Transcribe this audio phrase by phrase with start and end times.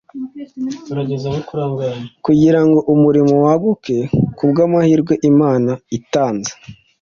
[2.25, 3.97] kugira ngo umurimo waguke
[4.37, 6.51] kubw’amahirwe Imana itanze.